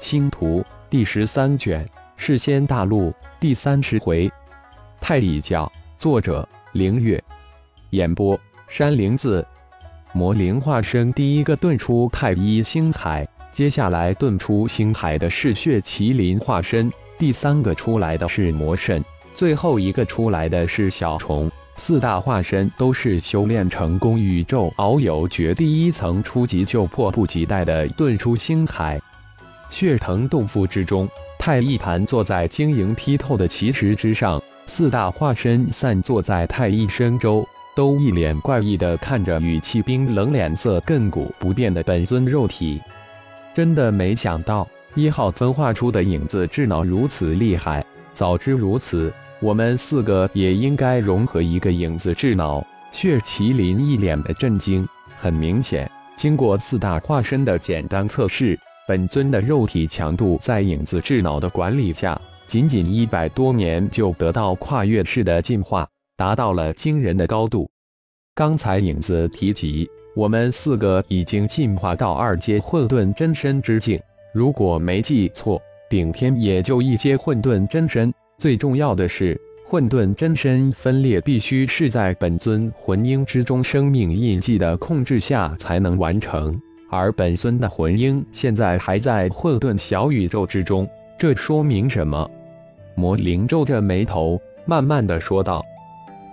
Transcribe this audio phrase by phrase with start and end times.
[0.00, 1.84] 星图第十三卷，
[2.16, 4.30] 世仙大陆第三十回，
[5.00, 5.70] 太乙教。
[5.98, 7.22] 作者：凌月。
[7.90, 8.38] 演播：
[8.68, 9.44] 山灵子。
[10.12, 19.04] 魔灵化身第一个遁出太一星海，接下来遁出星海的是血麒麟化身，第三个出来的是魔神，
[19.34, 21.50] 最后一个出来的是小虫。
[21.76, 29.00] 四大化身都是修炼成功宇宙遨游诀第一层初级就迫不及待的遁出星海。
[29.70, 31.08] 血藤洞府之中，
[31.38, 42.80] 太一盘坐在晶莹剔透的奇石之上，四大化身散坐在太一身周，都一脸怪异的看着语气冰冷、脸色亘古不变的本尊肉体。
[43.54, 47.84] 真的没想到，一号分化出的影子智脑如此厉害。
[48.12, 49.12] 早知如此。
[49.40, 52.66] 我们四个也应该融合一个影子智脑。
[52.90, 54.84] 血麒麟一脸的震惊。
[55.16, 67.68] 很明显，经过四大化身的简单测试，本尊的肉体强度在影子智脑的管理下，仅仅一百多年就得到跨越式的进化，达到了惊人的高度。
[68.34, 74.00] 刚才影子提及，我们四个已经进化到二阶混沌真身之境。
[74.32, 78.10] 如果没记错，顶天也就一阶混沌真身。
[78.38, 92.30] 最重要的是，混沌真身分裂必须是在本尊魂婴之中生命印记的控制下才能完成，而本尊的魂婴现在还在混沌小宇宙之中，这说明什么？
[92.94, 95.64] 魔灵皱着眉头，慢慢的说道：“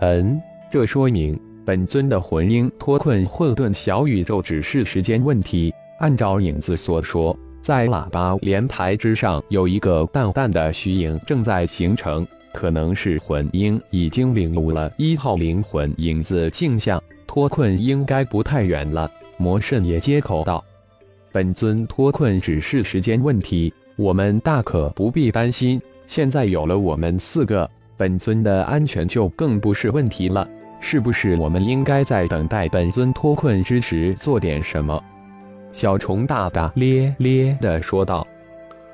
[0.00, 5.72] 嗯，这说明本尊的魂婴脱困混沌小宇宙只是时间问题。
[5.98, 19.08] 按照影子所说。”在喇叭莲台之上，有一个淡淡的虚影正在形成，可能是魂婴已经领悟了一号灵魂影子镜像，脱困应该不太远了。
[19.42, 20.62] 魔圣也接口道
[21.32, 25.82] ：“本尊脱困只是时间问题，我们大可不必担心。
[26.06, 30.48] 现在有了我们四个，本尊的安全就更不是问题了。
[30.80, 35.02] 是不是我们应该在等待本尊脱困之时做点什么？”
[35.72, 38.24] 小虫大大咧咧地说道：“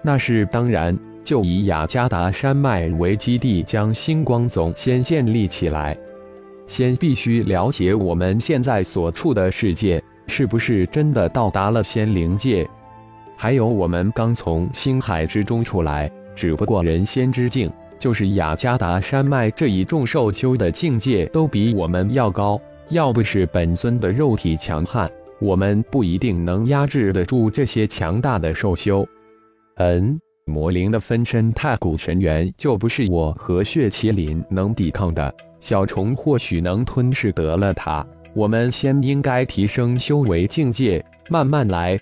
[0.00, 5.94] 那是当然，就以雅加达山脉为基地，将星光宗先建立起来。
[6.66, 12.68] 先必须了解我们现在所处的世界是不是真的到达了仙灵界。
[13.36, 22.60] 还有，我们刚从星海之中出来，只不过人仙之境，就是雅加达山脉这一众兽修的境界都比我们要高。
[22.90, 29.06] 要不是本尊的肉体强悍。”我们不一定能压制得住这些强大的兽修。
[29.76, 35.32] 嗯，魔灵的分身太古神元就不是我和血麒麟能抵抗的。
[35.60, 38.04] 小虫或许能吞噬得了它。
[38.34, 41.98] 我们先应该提升修为境界，慢慢来。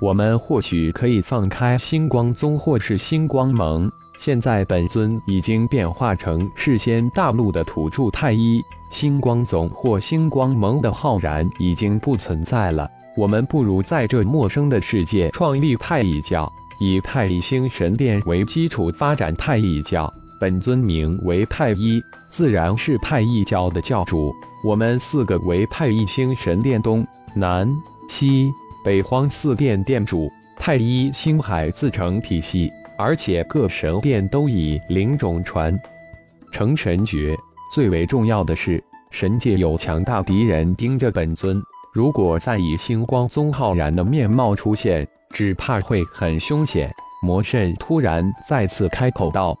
[0.00, 3.90] 我们或许可以放开星光宗或是星光盟。
[4.18, 8.60] 现在本尊已经变化成事先大陆的土著太一。
[8.90, 12.90] 星光宗或星光盟的浩然已经不存在了。
[13.16, 20.12] 我们不如在这陌生的世界创立太乙教，以太乙星神殿为基础发展太乙教。
[20.40, 24.34] 本尊名为太一，自然是太一教的教主。
[24.64, 27.68] 我们四个为太乙星神殿东南
[28.08, 28.50] 西
[28.84, 30.30] 北荒四殿殿主。
[30.60, 35.72] 太一星海自成体系，而且各神殿都以灵种传
[36.52, 37.36] 承神诀。
[37.72, 41.62] 最为重要的是，神界有强大敌人盯着本尊。
[41.94, 46.90] 如果再以星光宗浩然的面貌出现，只怕会很凶险。
[47.22, 49.56] 魔圣突然再次开口道：“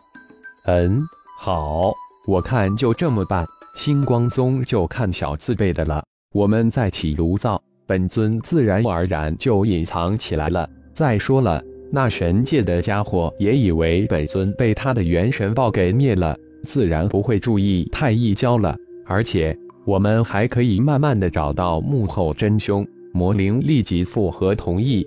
[0.70, 1.02] 嗯，
[1.38, 1.94] 好，
[2.26, 3.46] 我看就这么办。
[3.74, 6.04] 星光宗就看小字辈的了。
[6.34, 10.68] 我们再起炉灶，本尊自然而然就隐藏起来了。
[10.92, 22.86] 再说了，那神界的家伙也以为本尊被他的元神爆给灭了。”自然不会注意太一教了，而且我们还可以慢慢的找到幕后真凶。
[23.14, 25.06] 魔灵立即附和同意。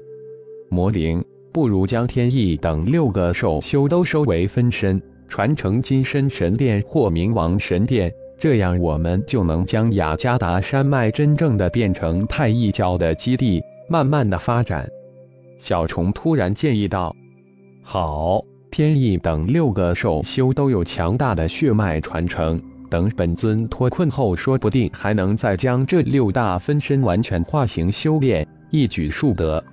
[0.71, 4.99] 魔灵，不如将天意等六个兽修都收为分身，
[5.31, 14.85] 传承金身神殿或冥王神殿，这样我们就能将雅加达山脉真正的变成太一教的基地，慢慢的发展。
[15.57, 17.15] 小虫突然建议道
[17.81, 29.63] ：“好。”天意等六个兽修都有强大的血脉传承，等本尊脱困后，说不定还能再将这六大分身完全化形修炼，一举数得。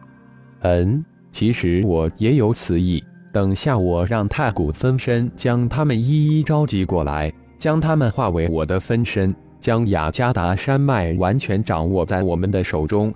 [0.60, 3.02] 嗯，其实我也有此意。
[3.32, 13.12] 等下我让太古分身将他们一一召集过来，将他们化为我的分身，将雅加达山脉完全掌握在我们的手中。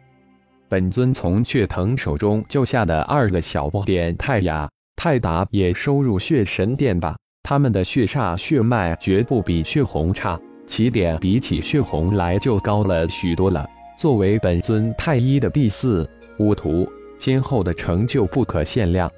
[0.68, 7.16] 本尊从血藤手中救下的二个小不点泰雅、泰达也收入血神殿吧。
[7.42, 13.66] 他们的血煞血脉绝不比血红差，起点比起血红来就高了许多了。
[13.98, 16.88] 作为本尊太一的第四五徒，
[17.18, 19.10] 今后的成就不可限量。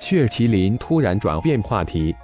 [0.00, 2.16] 血麒麟突然转变话题，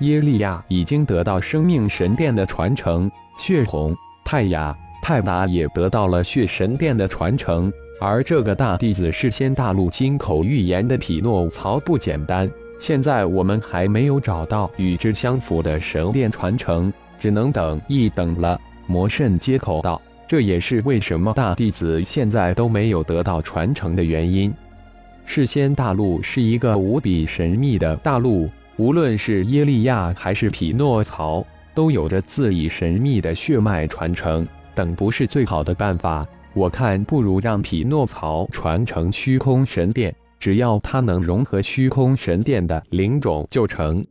[0.00, 3.08] 耶利亚已经得到生命神殿的传承，
[3.38, 7.72] 血红、泰雅、泰达也得到了血神殿的传承。
[8.00, 12.50] 而这个大弟子是仙大陆金口预言的匹诺曹，不简单。
[12.80, 18.60] 现在我们还没有找到与之相符的神殿传承，只能等一等了。
[18.88, 24.52] 魔圣接口道：“这也是为什么大弟子现在都没有得到传承的原因。
[25.26, 31.44] 世仙大陆是一个无比神秘的大陆，无论是耶利亚还是匹诺曹，
[31.74, 34.46] 都有着自己神秘的血脉传承。
[34.74, 44.06] 等不是最好的办法。”我看不如让匹诺曹传承虚空神殿，只要他能融合虚空神殿的灵种就成。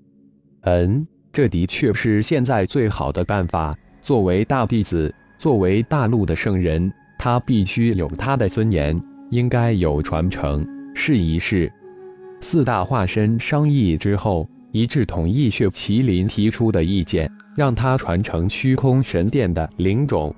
[0.63, 3.73] 嗯，这的确是现在最好的办法。
[4.01, 10.67] 作为大弟子，作为大陆的圣人，他必须有他的尊严，应该有传承。
[10.93, 11.71] 试一试。
[12.41, 20.33] 四大化身商议之后，一致同意血麒麟提出的意见，让他传承虚空神殿的灵种。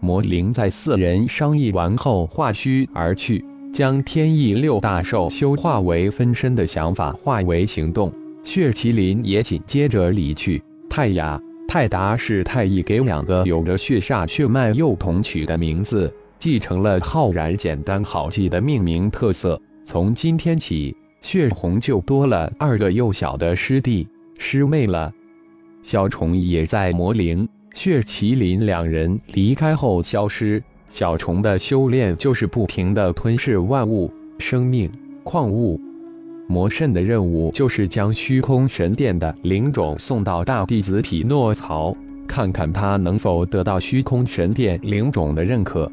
[0.00, 8.12] 魔灵在四人商议完后化虚而去，将天意六大兽修化为分身的想法化为行动。
[8.44, 10.62] 血麒麟也紧接着离去。
[10.90, 19.60] 泰雅、泰达是太乙给两个有着血煞血脉幼童取的名字，继承了浩然简单好记的命名特色。
[19.84, 24.06] 从今天起，血红就多了二个幼小的师弟
[24.38, 25.12] 师妹了。
[25.82, 27.48] 小虫也在魔灵。
[27.74, 30.62] 血麒麟两人离开后消失。
[30.88, 34.90] 小虫的修炼就是不停地吞噬万物、生命、
[35.24, 35.80] 矿物。
[36.48, 41.96] 魔圣的任务就是将虚空神殿的灵种送到大弟子匹诺曹，
[42.28, 45.90] 看看他能否得到虚空神殿灵种的认可。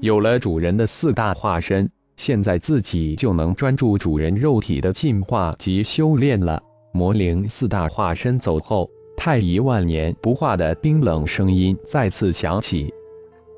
[0.00, 6.62] 有了主人的四大化身，现在自己就能专注主人肉体的进化及修炼了。
[6.92, 8.90] 魔灵四大化身走后。
[9.14, 12.92] 太乙万年不化的冰冷声音再次响起。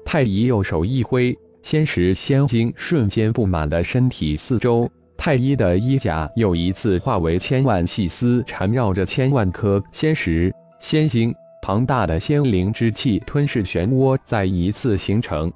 [0.04, 4.90] 太乙右手一挥，仙石仙晶瞬间布满了身体四周。
[5.16, 15.50] 太一的衣甲又一次化为千万细丝，缠绕着千万颗仙石仙晶，庞大的仙灵之气吞噬漩涡再一次形成。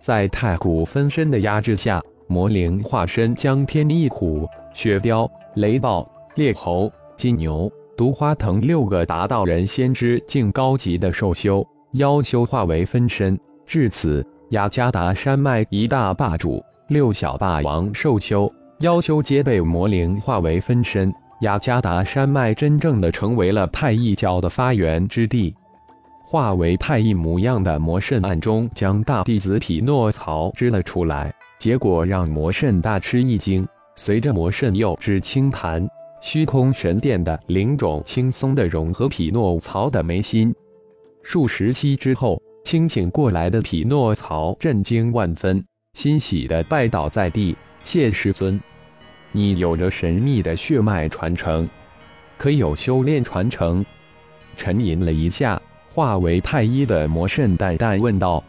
[0.00, 2.00] 在太古分身的压制下，
[2.32, 7.70] 魔灵化身将天翼虎、雪雕、雷暴、猎猴、金牛。
[7.94, 13.38] 毒花藤六个达到人先知境高级的兽修，妖修化为分身。
[13.66, 18.50] 至此，雅加达山脉一大霸主、六小霸王兽修、
[18.80, 21.12] 妖修皆被魔灵化为分身。
[21.42, 25.54] 雅加达山脉真正的成为了太一教的发源之地。
[26.24, 31.30] 化为太一模样的魔圣暗中将大弟子匹诺曹支了出来，
[31.62, 33.64] 结果让魔圣大吃一惊。
[33.94, 35.88] 随着魔圣又指轻弹。
[36.20, 40.52] 虚空神殿的灵种轻松地融合匹诺曹的眉心。
[41.22, 48.60] 数十息之后，清醒过来的匹诺曹震惊万分，欣喜地拜倒在地：“谢师尊，
[49.30, 51.68] 你有着神秘的血脉传承，
[52.38, 53.84] 可有修炼传承？”
[54.56, 58.42] 沉吟了一下，化为太一的魔圣淡淡问道：“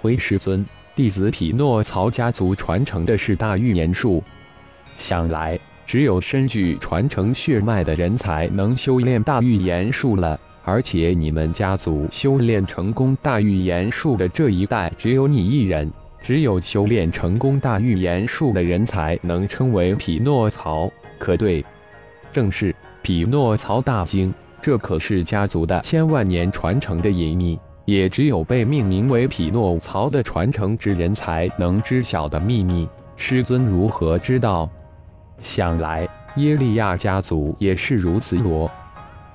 [0.00, 0.64] 回师尊，
[0.98, 4.20] 弟子匹诺曹家族传承的是大预言术，
[4.96, 15.88] 想来……”只有身具传承血脉的人才能修炼大预言术了，而且你们家族修炼成功大预言术的这一代只有你一人。
[16.20, 21.64] 只有修炼成功大预言术的人才能称为匹诺曹，可对？
[22.32, 27.56] 正是匹诺曹大惊，这可是家族的千万年传承的隐秘，
[27.88, 32.86] 也只有被命名为匹诺曹的传承之人才能知晓的秘密。
[33.16, 34.68] 师尊如何知道？
[35.40, 38.70] 想来耶利亚家族也是如此罗，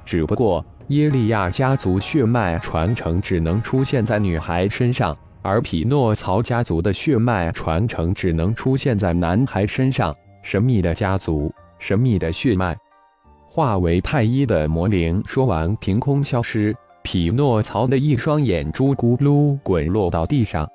[0.05, 10.15] 只不过耶利亚家族血脉传承只能出现在女孩身上，而匹诺曹家族的血脉传承只能出现在男孩身上。
[10.43, 12.77] 神秘的家族，神秘的血脉，
[13.47, 16.75] 化为太一的魔灵说完，凭空消失。
[17.03, 20.69] 匹诺曹的一双眼珠咕噜滚落到地上，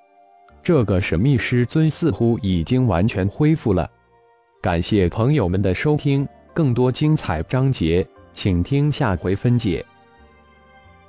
[0.62, 3.90] 这个神秘师尊似乎已经完全恢复了。
[4.62, 9.85] 感谢朋友们的收听，更多精彩章节，请听下回分解。